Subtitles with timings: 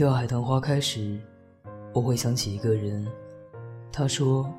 [0.00, 1.20] 每到海棠花开时，
[1.92, 3.06] 我会想起一个人。
[3.92, 4.50] 他说：“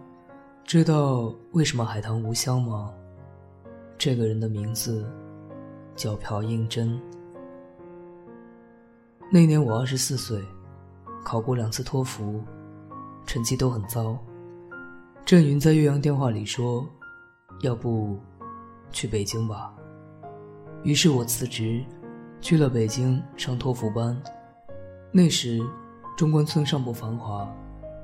[0.64, 2.94] 知道为什么海棠无香吗？”
[3.98, 5.04] 这个人的名字
[5.95, 7.02] 叫朴应真。
[9.31, 10.40] 那年我二十四岁，
[11.26, 12.39] 考过两次托福，
[13.26, 14.16] 成绩都很糟。
[15.25, 16.88] 郑云在岳阳电话里说
[17.64, 18.16] ：“要不
[18.92, 19.73] 去北京吧。”
[20.86, 21.84] 于是我辞职，
[22.42, 24.16] 去了北京上托福班。
[25.14, 25.59] 那时，
[26.16, 27.45] 中关村尚不繁华，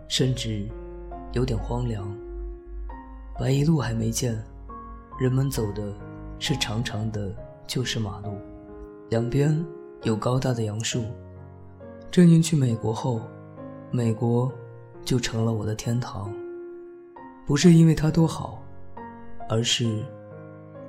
[0.09, 0.67] 甚至
[1.31, 2.05] 有点荒凉。
[3.39, 4.37] 白一路还没建，
[5.17, 5.93] 人们走的
[6.37, 7.33] 是长长的
[7.65, 8.33] 旧式马路，
[9.09, 9.65] 两边
[10.03, 11.05] 有高大的杨树。
[12.11, 13.21] 郑英去美国后，
[13.89, 14.51] 美国
[15.05, 16.29] 就成了我的天堂。
[17.45, 18.61] 不是因为它多好，
[19.47, 20.03] 而是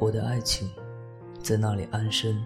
[0.01, 0.69] 我的爱情
[1.41, 2.45] 在那里安身。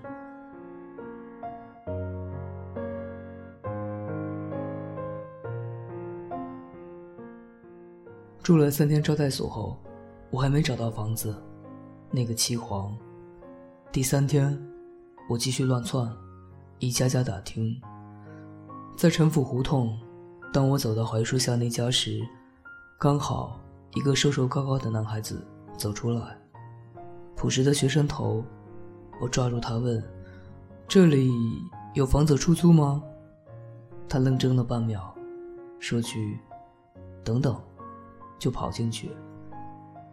[8.43, 9.79] 住了三天招待所后，
[10.31, 11.33] 我还没找到房子，
[12.11, 12.93] 那个凄惶。
[13.93, 14.61] 第三天，
[15.29, 16.12] 我继续乱窜，
[16.81, 17.81] 一家家打听。
[18.97, 19.97] 在陈府胡同，
[20.53, 22.20] 当我走到槐树下那家时，
[22.98, 23.61] 刚好
[23.95, 26.36] 一个瘦瘦高高的男孩子走出来，
[27.36, 28.45] 朴实的学生头。
[29.20, 30.02] 我抓住他问
[30.89, 31.31] ：“这里
[31.95, 33.01] 有房子出租吗？”
[34.08, 35.14] 他愣怔了半秒，
[35.79, 36.41] 说句
[37.23, 37.57] ：“等等。”
[38.42, 39.08] 就跑进去。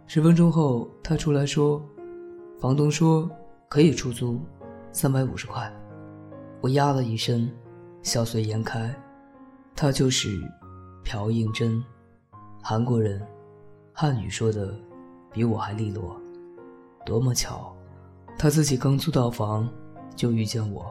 [0.06, 1.84] 十分钟后，他出来说
[2.62, 3.28] ：“房东说
[3.68, 4.40] 可以出租，
[4.92, 5.74] 三百五十块。”
[6.62, 7.50] 我呀了一声，
[8.04, 8.96] 笑碎颜开。
[9.76, 10.30] 他就是
[11.04, 11.84] 朴应真，
[12.62, 13.20] 韩国人，
[13.92, 14.76] 汉语说的
[15.32, 16.16] 比我还利落。
[17.08, 17.76] 多么巧，
[18.38, 19.68] 他自己刚租到房，
[20.16, 20.86] 就遇见我，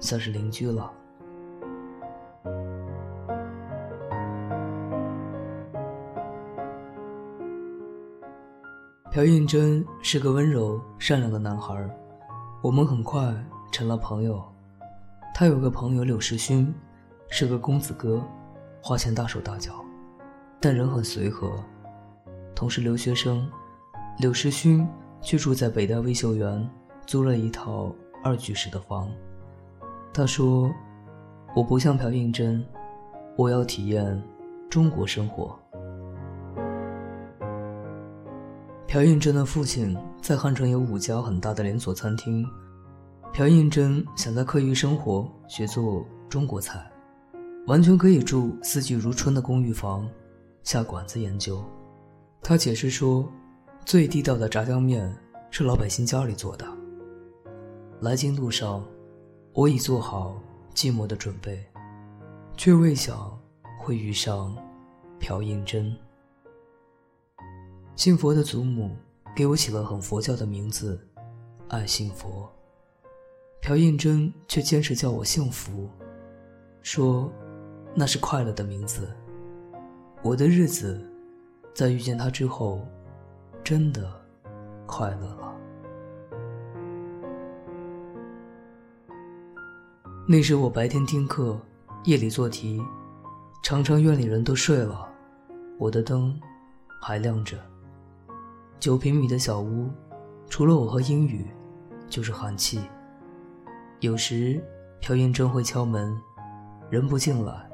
[0.00, 0.90] 算是邻居了。
[9.16, 11.74] 朴应真是个温柔善良的男孩，
[12.60, 13.34] 我们很快
[13.72, 14.44] 成了朋友。
[15.34, 16.70] 他有个朋友柳时勋，
[17.30, 18.22] 是个公子哥，
[18.82, 19.82] 花钱大手大脚，
[20.60, 21.50] 但人很随和。
[22.54, 23.48] 同是留学生，
[24.18, 24.86] 柳时勋
[25.22, 26.68] 却住在北大微秀园，
[27.06, 27.90] 租了一套
[28.22, 29.10] 二居室的房。
[30.12, 30.70] 他说
[31.56, 32.62] ：“我不像朴应真，
[33.34, 34.22] 我要体验
[34.68, 35.58] 中国生活。”
[38.96, 42.48] 朴应真的父亲在汉城有五家很大的连锁餐厅，
[43.30, 46.90] 朴应真想在课余生活学做中国菜，
[47.66, 50.08] 完全可以住四季如春的公寓房，
[50.62, 51.62] 下馆子研究。
[52.40, 53.30] 他解释说，
[53.84, 55.14] 最地道的炸酱面
[55.50, 56.66] 是老百姓家里做的。
[58.00, 58.82] 来京路上，
[59.52, 60.40] 我已做好
[60.74, 61.62] 寂寞的准备，
[62.56, 63.38] 却未想
[63.78, 64.56] 会遇上
[65.20, 65.94] 朴应真。
[67.96, 68.94] 信佛的祖母
[69.34, 71.00] 给我起了很佛教的名字，
[71.68, 72.46] 爱信佛。
[73.62, 75.88] 朴应真却坚持叫我幸福，
[76.82, 77.32] 说
[77.94, 79.08] 那是快乐的名字。
[80.22, 81.10] 我的日子
[81.74, 82.86] 在遇见他之后，
[83.64, 84.12] 真的
[84.84, 85.56] 快乐了。
[90.28, 91.58] 那时我白天听课，
[92.04, 92.78] 夜里做题，
[93.62, 95.08] 常常院里人都睡了，
[95.78, 96.38] 我的灯
[97.00, 97.56] 还亮着。
[98.78, 99.88] 九平米的小屋，
[100.48, 101.46] 除了我和英语，
[102.08, 102.80] 就是寒气。
[104.00, 104.62] 有时
[105.00, 106.14] 朴应真会敲门，
[106.90, 107.68] 人不进来，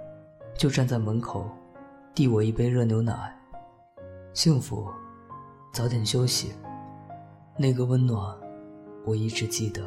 [0.57, 1.51] 就站在门口，
[2.15, 3.37] 递我一杯热牛奶。
[4.33, 4.89] 幸福，
[5.73, 6.55] 早点休息。
[7.59, 8.35] 那个温暖，
[9.05, 9.83] 我一直记得。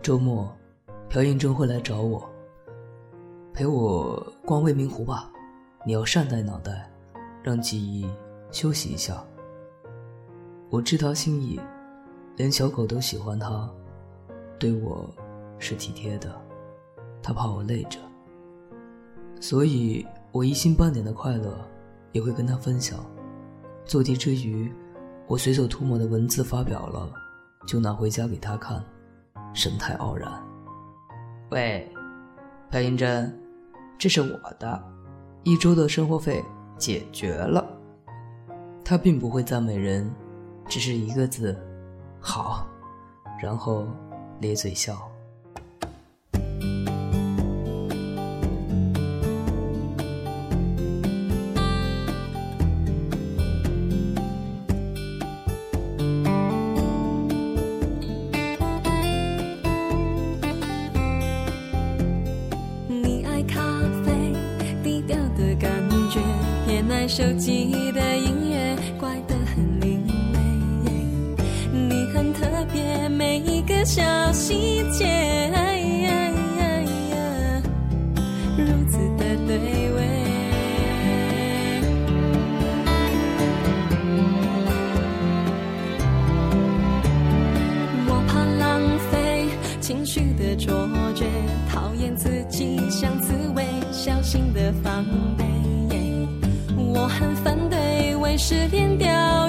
[0.00, 0.50] 周末，
[1.10, 2.26] 朴应真会来找我，
[3.52, 5.30] 陪我逛未名湖吧。
[5.84, 6.90] 你要善待脑袋，
[7.42, 8.08] 让记忆。
[8.52, 9.24] 休息一下。
[10.70, 11.60] 我知他心意
[12.36, 13.68] 连小狗都喜欢他
[14.58, 15.06] 对我
[15.58, 16.34] 是体贴的
[17.22, 17.98] 他怕我累着。
[19.40, 21.52] 所以我一星半点的快乐
[22.12, 23.04] 也会跟他分享。
[23.84, 24.72] 做题之余
[25.26, 27.12] 我随手涂抹的文字发表了
[27.66, 28.82] 就拿回家给他看
[29.52, 30.30] 神态傲然。
[31.50, 31.86] 喂
[32.70, 33.38] 白英珍
[33.98, 34.82] 这是我的
[35.42, 36.42] 一周的生活费
[36.78, 37.81] 解决了。
[38.84, 40.10] 他并不会赞美人
[40.68, 41.56] 只是一个字
[42.18, 42.66] 好
[43.40, 43.86] 然后
[44.40, 45.11] 咧嘴笑。
[90.52, 91.24] 的错觉，
[91.70, 95.02] 讨厌自己像刺猬，小心的防
[95.38, 95.44] 备。
[96.76, 99.41] 我很反对为失恋掉。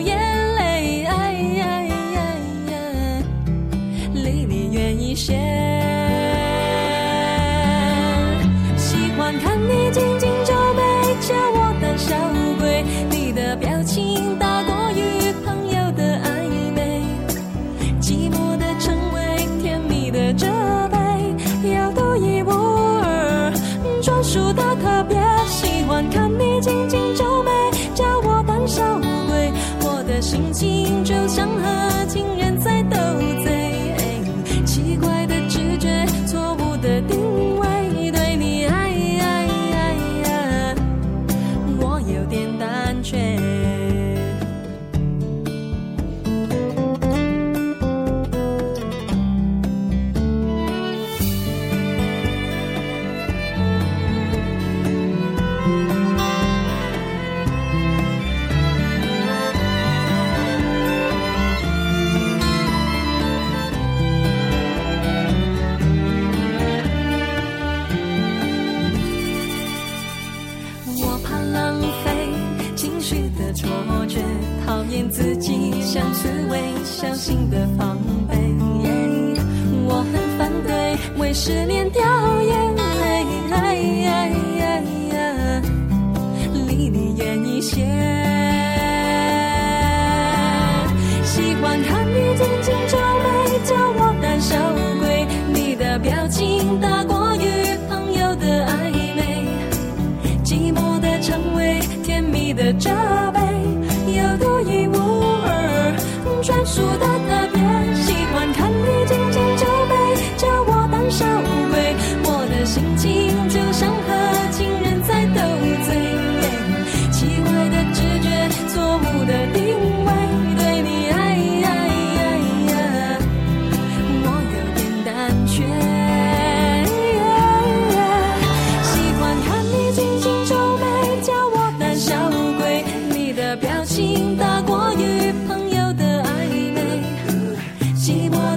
[87.63, 88.12] 谢。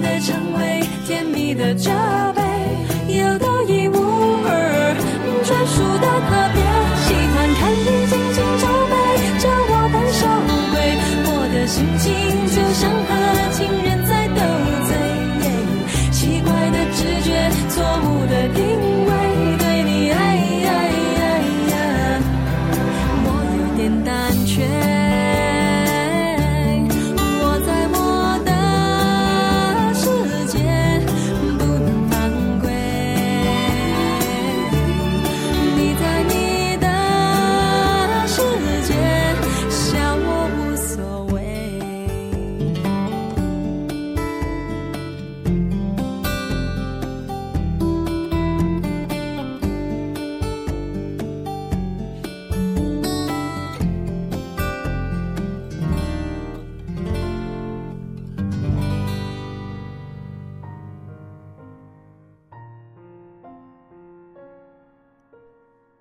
[0.01, 1.91] 的称谓，甜蜜的折
[2.35, 2.36] 磨。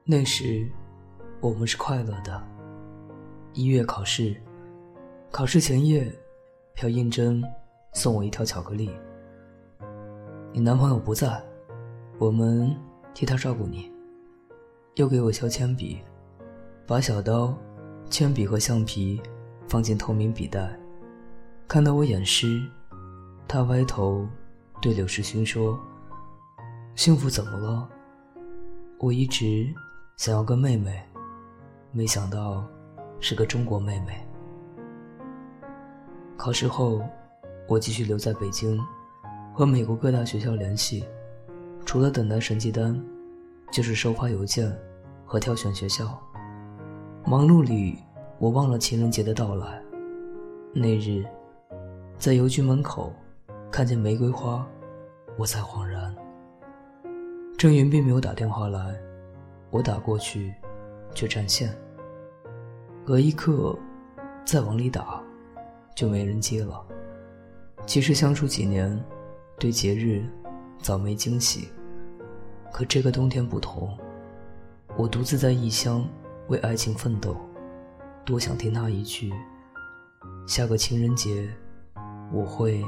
[0.09, 0.65] 那时
[1.41, 2.41] 我们是快乐的，
[3.55, 4.37] 一月考试，
[5.33, 6.09] 考试前夜，
[6.77, 7.43] 朴胤真
[7.93, 8.89] 送我一条巧克力。
[10.53, 11.43] 你男朋友不在，
[12.19, 12.73] 我们
[13.15, 13.91] 替他照顾你。
[14.95, 16.01] 又给我削铅笔，
[16.87, 17.53] 把小刀、
[18.09, 19.21] 铅笔和橡皮
[19.67, 20.79] 放进透明笔袋。
[21.67, 22.63] 看到我眼湿，
[23.49, 24.25] 他歪头
[24.81, 25.77] 对柳世勋说，
[26.95, 27.89] 幸福怎么了？
[29.01, 29.75] 我一直。
[30.17, 30.99] 想要个妹妹，
[31.93, 32.65] 没想到
[33.21, 34.27] 是个中国妹妹。”
[36.39, 37.03] 考试后，
[37.69, 38.81] 我继续留在北京，
[39.53, 41.05] 和美国各大学校联系，
[41.85, 42.99] 除了等待成绩单，
[43.71, 44.75] 就是收发邮件
[45.27, 46.19] 和挑选学校。
[47.27, 47.99] 忙碌里，
[48.39, 49.83] 我忘了情人节的到来。
[50.73, 51.25] 那日。
[52.19, 53.13] 在邮局门口，
[53.71, 54.67] 看见玫瑰花，
[55.37, 56.17] 我才恍然。
[57.59, 58.99] 郑云并没有打电话来，
[59.77, 60.55] 我打过去，
[61.15, 61.71] 却占线。
[63.05, 63.79] 隔一刻，
[64.43, 65.23] 再往里打，
[65.95, 66.83] 就没人接了。
[67.85, 68.99] 其实相处几年，
[69.59, 70.25] 对节日
[70.79, 71.69] 早没惊喜，
[72.73, 73.95] 可这个冬天不同，
[74.97, 76.09] 我独自在异乡
[76.49, 77.37] 为爱情奋斗，
[78.25, 79.31] 多想听他一句
[80.49, 81.47] ：“下个情人节。”
[82.33, 82.83] 我会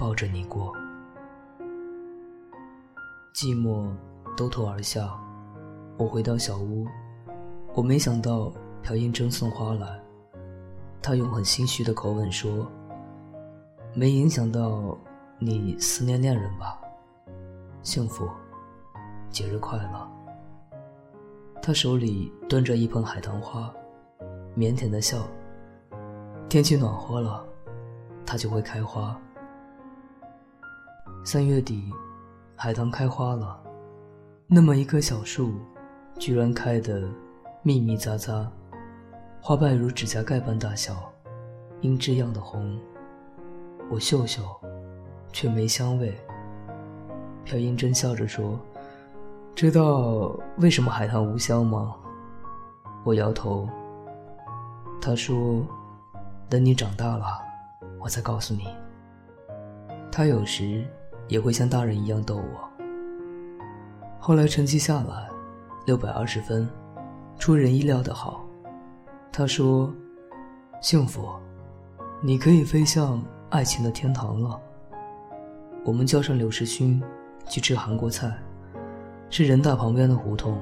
[0.00, 0.72] 抱着你过，
[3.32, 3.88] 寂寞
[4.36, 5.23] 兜头而下。
[5.96, 6.86] 我回到小屋，
[7.74, 10.00] 我没想到朴英珍送花来。
[11.00, 12.70] 她用很心虚的口吻说
[13.94, 14.98] ：“没影响到
[15.38, 16.80] 你思念恋人吧？
[17.82, 18.28] 幸福，
[19.30, 20.10] 节日快乐。”
[21.62, 23.72] 她手里端着一盆海棠花，
[24.56, 25.18] 腼腆的笑。
[26.48, 27.44] 天气暖和了。
[28.26, 29.14] 它就会开花。
[31.26, 31.92] 三月底，
[32.56, 33.62] 海棠开花了，
[34.46, 35.52] 那么一棵小树，
[36.18, 37.08] 居然开得
[37.62, 38.46] 密密匝匝，
[39.40, 41.12] 花瓣如指甲盖般大小，
[41.80, 42.78] 樱枝样的红。
[43.90, 44.42] 我嗅嗅，
[45.32, 46.16] 却没香味。
[47.44, 48.58] 朴英珍笑着说
[49.54, 51.94] ：“知道为什么海棠无香吗？”
[53.04, 53.68] 我摇头。
[55.02, 55.66] 他说
[56.48, 57.42] ：“等你长大了。”
[58.00, 58.68] 我再告诉你，
[60.12, 60.84] 他有时
[61.26, 62.86] 也会像大人一样逗我。
[64.18, 65.28] 后来成绩下来，
[65.84, 66.68] 六百二十分，
[67.38, 68.44] 出人意料的好。
[69.32, 69.92] 他说
[70.80, 71.28] ：“幸福，
[72.22, 74.60] 你可以飞向爱情的天堂了。”
[75.84, 77.02] 我们叫上刘世勋
[77.48, 78.32] 去吃韩国菜，
[79.30, 80.58] 是人大旁边的胡同，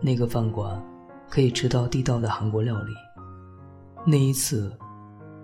[0.00, 0.82] 那个饭馆
[1.28, 2.92] 可以吃到地道的韩国料理。
[4.06, 4.72] 那一次，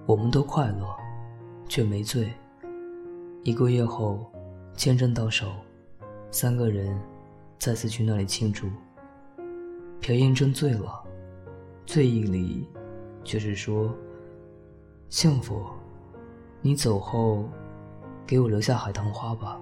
[0.06, 0.86] 我们都快乐。
[1.68, 2.32] 却没醉。
[3.42, 4.24] 一个月后，
[4.76, 5.46] 签证到手，
[6.30, 6.96] 三个人
[7.58, 8.68] 再次去那里庆祝。
[10.06, 11.02] 朴英珍醉了，
[11.84, 12.64] 醉意里
[13.24, 13.92] 却是说
[15.10, 15.66] ：“幸福，
[16.60, 17.48] 你走后，
[18.24, 19.60] 给我留下海棠花吧。”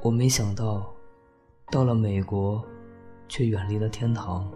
[0.00, 0.90] 我没想到，
[1.70, 2.64] 到了美国，
[3.28, 4.50] 却远离了天堂。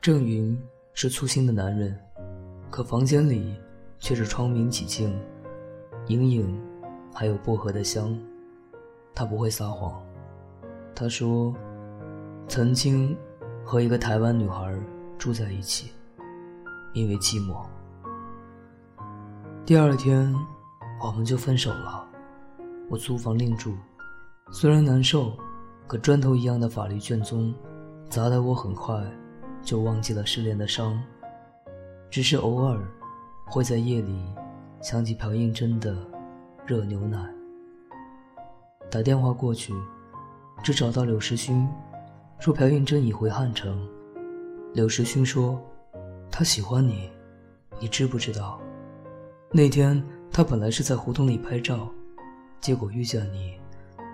[0.00, 0.58] 郑云
[0.94, 1.94] 是粗心的男人。
[2.70, 3.54] 可房间里
[3.98, 5.14] 却是窗明几净，
[6.06, 6.58] 隐隐
[7.12, 8.18] 还有薄荷的香。
[9.14, 10.02] 他不会撒谎。
[10.94, 11.54] 他说，
[12.46, 13.16] 曾经
[13.64, 14.78] 和一个台湾女孩
[15.18, 15.90] 住在一起，
[16.92, 17.64] 因为寂寞。
[19.66, 20.32] 第二天，
[21.02, 22.06] 我们就分手了。
[22.90, 23.74] 我租房另住，
[24.52, 25.32] 虽然难受，
[25.86, 27.52] 可砖头一样的法律卷宗，
[28.10, 29.02] 砸得我很快
[29.62, 31.02] 就忘记了失恋的伤。
[32.10, 32.78] 只是偶尔，
[33.46, 34.22] 会在夜里
[34.82, 35.96] 想起朴应真的
[36.66, 37.26] 热牛奶。
[38.90, 39.74] 打电话过去，
[40.62, 41.66] 只找到柳时勋，
[42.44, 43.88] 说朴应真已回汉城。
[44.74, 45.58] 柳时勋说，
[46.30, 47.10] 他喜欢你，
[47.80, 48.60] 你知不知道？
[49.50, 51.90] 那天他本来是在胡同里拍照，
[52.60, 53.54] 结果遇见你，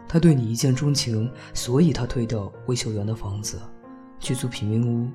[0.06, 3.58] 他对你一见钟情，所以他退掉维修员的房子，
[4.20, 5.10] 去租贫民屋。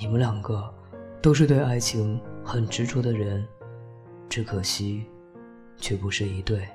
[0.00, 0.72] 你们两个。
[1.20, 3.46] 都是对爱情很执着的人，
[4.30, 5.04] 只可惜，
[5.76, 6.66] 却不是一对。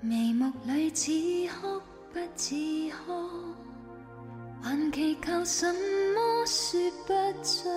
[0.00, 1.12] 眉目里似
[1.60, 1.80] 哭
[2.12, 2.54] 不似
[2.90, 3.12] 哭，
[4.62, 7.68] 还祈求什么说不出。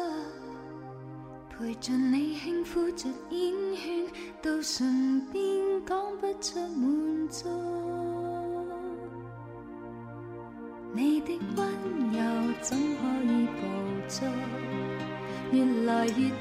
[1.50, 4.08] 陪着你轻抚着烟圈，
[4.42, 5.44] 到唇边
[5.86, 7.50] 讲不出满足。
[10.94, 11.68] 你的温
[12.12, 12.18] 柔
[12.62, 13.62] 怎可以捕
[14.08, 14.28] 捉？
[15.52, 16.32] 越来越近，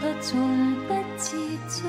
[0.00, 1.36] 却从不接
[1.68, 1.88] 触。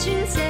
[0.00, 0.49] 群结。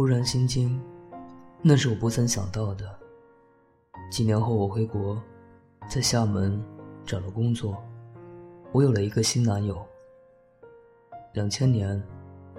[0.00, 0.80] 忽然心惊，
[1.60, 2.90] 那是我不曾想到的。
[4.10, 5.22] 几年后我回国，
[5.90, 6.58] 在厦门
[7.04, 7.76] 找了工作，
[8.72, 9.78] 我有了一个新男友。
[11.34, 12.02] 两千年，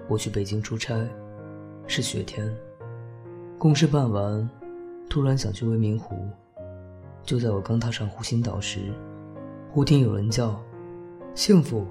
[0.08, 1.04] 我去北京出差，
[1.88, 2.48] 是雪天，
[3.58, 4.48] 公事办完，
[5.10, 6.14] 突然想去未名湖。
[7.24, 8.94] 就在我刚踏上湖心岛时，
[9.72, 10.62] 忽听有人叫
[11.34, 11.84] ：“幸福。”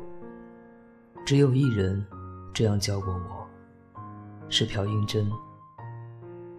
[1.28, 2.02] 只有一人
[2.54, 3.41] 这样叫过我。
[4.52, 5.32] 是朴应真，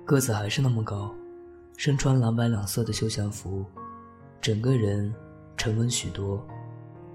[0.07, 1.15] 个子还是那么高，
[1.77, 3.63] 身穿蓝白两色的休闲服，
[4.41, 5.15] 整个人
[5.59, 6.43] 沉稳许多，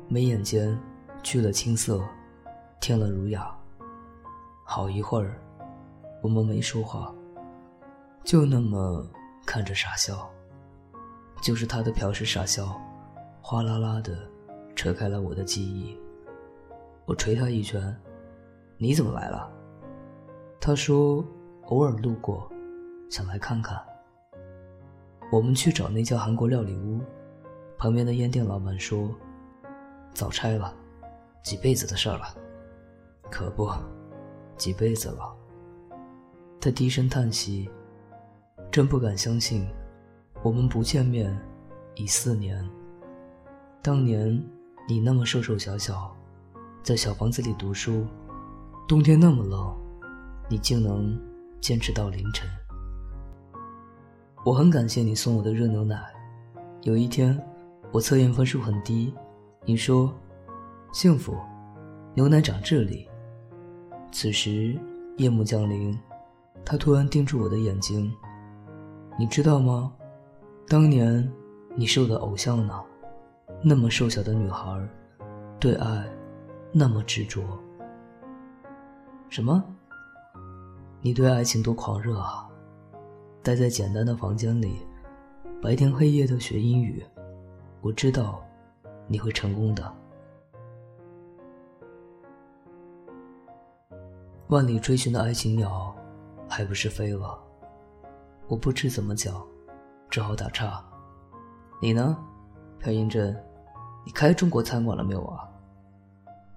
[0.08, 0.80] 眉眼间
[1.24, 2.00] 去了青涩，
[2.80, 3.52] 添了儒雅。
[4.64, 5.42] 好一会儿，
[6.22, 7.12] 我们没说话，
[8.24, 9.04] 就那么
[9.48, 10.30] 看着傻笑。
[11.42, 12.80] 就是他的朴实傻笑，
[13.42, 14.16] 哗啦啦的
[14.76, 15.98] 扯开了我的记忆。
[17.06, 18.00] 我捶他一拳
[18.78, 19.52] ：“你怎么来了？”
[20.60, 21.24] 他说
[21.68, 22.52] ：“偶尔路过，
[23.10, 23.82] 想来看看。”
[25.32, 27.00] 我们去找那家韩国料理屋，
[27.78, 29.14] 旁边的烟店老板说
[30.14, 30.74] ：“早拆了，
[31.44, 32.26] 几辈子的事儿了。”
[33.32, 33.70] 可不，
[34.58, 35.34] 几辈子了。
[36.60, 37.70] 他低声叹息
[38.72, 39.68] ：“真不敢相信，
[40.42, 41.38] 我们不见面
[41.96, 42.68] 已四年。
[43.82, 44.44] 当年
[44.88, 46.14] 你那么瘦瘦小小，
[46.84, 48.06] 在小房子里读书，
[48.88, 49.74] 冬天那么冷。”
[50.50, 51.20] 你竟能
[51.60, 52.48] 坚持到凌晨，
[54.46, 56.02] 我很感谢你送我的热牛奶。
[56.84, 57.38] 有一天，
[57.92, 59.14] 我测验分数很低，
[59.66, 60.14] 你说
[60.94, 61.36] ：“幸福，
[62.14, 63.10] 牛奶长这里。”
[64.10, 64.80] 此时
[65.18, 66.00] 夜幕降临，
[66.64, 68.10] 他突然盯住我的眼睛。
[69.20, 69.92] 你知道吗？
[70.70, 71.30] 当年
[71.76, 72.82] 你是我的偶像呢，
[73.62, 74.82] 那么瘦小的女孩，
[75.60, 76.06] 对爱
[76.72, 77.44] 那么执着。
[79.28, 79.62] 什么？
[81.08, 82.50] 你对爱情多狂热啊！
[83.42, 84.86] 待在简单的房间里，
[85.62, 87.02] 白天黑夜的学英语。
[87.80, 88.44] 我知道，
[89.08, 89.94] 你会成功的。
[94.50, 95.96] 万里追寻的爱情鸟，
[96.46, 97.42] 还不是飞了？
[98.50, 99.42] 我不知怎么讲，
[100.10, 100.84] 只好打岔。
[101.82, 102.18] 你呢，
[102.82, 103.34] 朴英镇？
[104.06, 105.50] 你开中国餐馆了没有啊？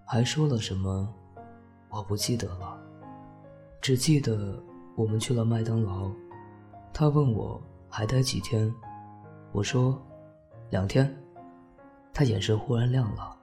[0.04, 1.08] 还说了什么？
[1.88, 2.79] 我不记得了。
[3.80, 4.62] 只记得
[4.94, 6.10] 我们去了麦当劳，
[6.92, 8.72] 他问我还待几天，
[9.52, 9.98] 我说
[10.68, 11.10] 两天，
[12.12, 13.34] 他眼神忽然亮了。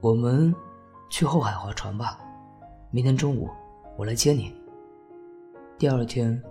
[0.00, 0.52] 我们
[1.08, 2.18] 去后海划船吧，
[2.90, 3.48] 明天中午
[3.96, 4.52] 我来接你。
[5.78, 6.42] 第二天，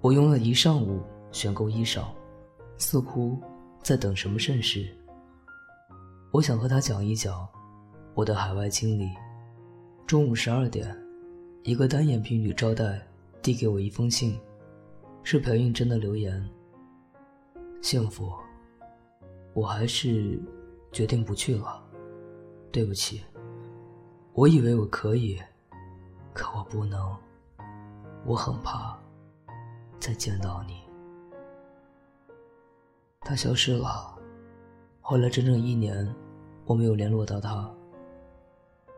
[0.00, 2.04] 我用了一上午选购衣裳，
[2.76, 3.36] 似乎
[3.82, 4.88] 在等什么盛事。
[6.30, 7.48] 我想和他讲一讲
[8.14, 9.08] 我的海外经历。
[10.06, 10.96] 中午十二点。
[11.68, 12.98] 一个单眼皮女招待
[13.42, 14.40] 递给我一封信，
[15.22, 16.42] 是朴应真的留言。
[17.82, 18.32] 幸福，
[19.52, 20.40] 我还是
[20.92, 21.84] 决定不去了。
[22.72, 23.22] 对不起，
[24.32, 25.38] 我以为我可以，
[26.32, 27.14] 可我不能。
[28.24, 28.98] 我很怕
[30.00, 30.80] 再见到你。
[33.20, 34.18] 他消失了，
[35.02, 36.14] 后来整整一年，
[36.64, 37.70] 我没有联络到他。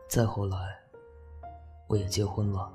[0.07, 0.80] 再后来。
[1.91, 2.71] 我也结婚了。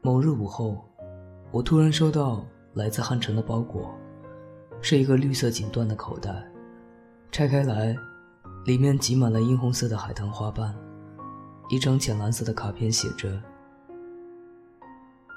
[0.00, 0.82] 某日午后，
[1.50, 3.94] 我突然收到来自汉城的包裹，
[4.80, 6.42] 是一个绿色锦缎的口袋，
[7.30, 7.94] 拆开来，
[8.64, 10.74] 里面挤满了樱红色的海棠花瓣，
[11.68, 13.38] 一张浅蓝色的卡片写着：“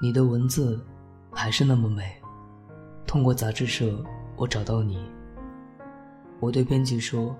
[0.00, 0.82] 你的文字
[1.30, 2.10] 还是那么美。”
[3.06, 4.02] 通过杂志社，
[4.34, 4.98] 我找到你。
[6.40, 7.36] 我对编辑说。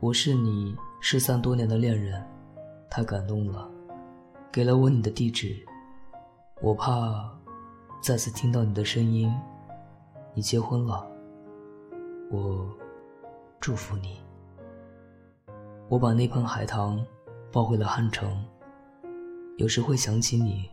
[0.00, 2.26] 我是你失散多年的恋人，
[2.88, 3.70] 他感动了，
[4.50, 5.54] 给了我你的地址。
[6.62, 7.30] 我怕
[8.00, 9.30] 再次听到你的声音。
[10.32, 11.06] 你结婚了，
[12.30, 12.66] 我
[13.60, 14.18] 祝福你。
[15.90, 17.04] 我把那盆海棠
[17.52, 18.42] 抱回了汉城。
[19.58, 20.70] 有时会想起你，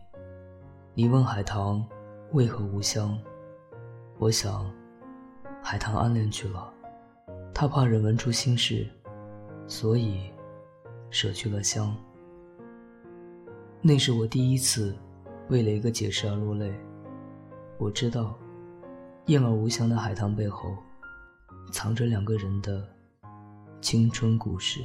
[0.94, 1.86] 你问海棠
[2.32, 3.18] 为何无香，
[4.16, 4.72] 我想
[5.62, 6.72] 海棠暗恋去了，
[7.52, 8.88] 他怕人闻出心事。
[9.68, 10.30] 所以，
[11.10, 11.94] 舍去了香。
[13.82, 14.96] 那是我第一次
[15.48, 16.74] 为了一个解释而落泪。
[17.76, 18.36] 我知道，
[19.26, 20.74] 艳而无香的海棠背后，
[21.70, 22.82] 藏着两个人的
[23.80, 24.80] 青春故事。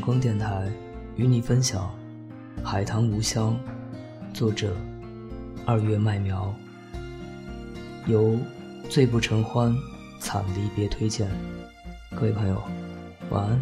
[0.00, 0.66] 光电台
[1.16, 1.90] 与你分享
[2.64, 3.52] 《海棠无香》，
[4.34, 4.74] 作者
[5.66, 6.52] 二月麦苗，
[8.06, 8.36] 由
[8.88, 9.74] 醉不成欢，
[10.18, 11.28] 惨离别推荐。
[12.16, 12.62] 各位朋友，
[13.30, 13.60] 晚安。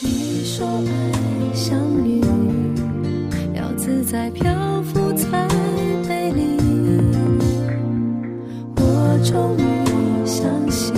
[0.00, 2.20] 你说爱像雨，
[3.54, 5.48] 要自在漂浮才
[6.08, 6.56] 美丽。
[8.76, 10.94] 我终于相信，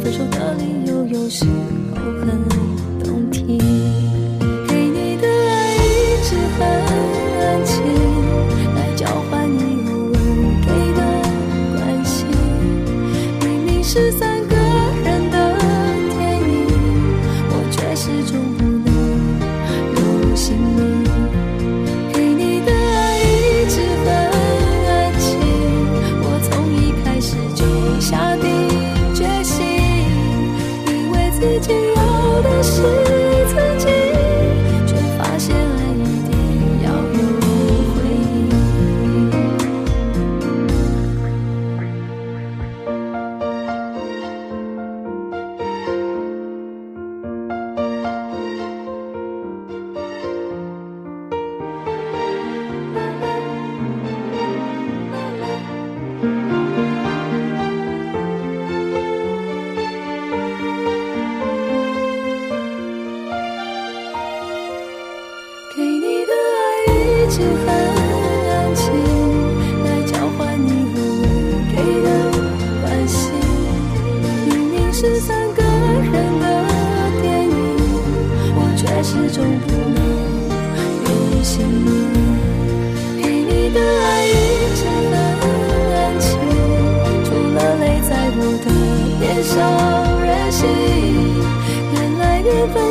[0.00, 2.55] 分手的理由有时候很。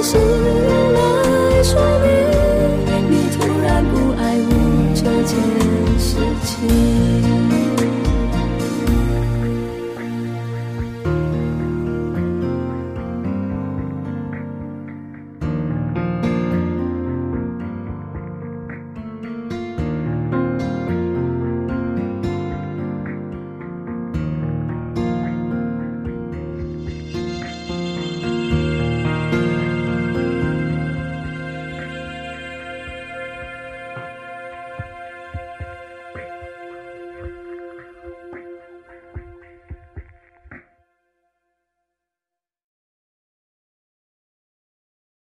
[0.02, 0.85] 心。